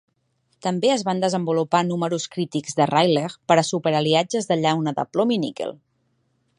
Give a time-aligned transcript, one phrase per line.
[0.67, 5.07] També es van desenvolupar números crítics de Rayleigh per a súper aliatges de llauna de
[5.13, 5.77] plom i níquel.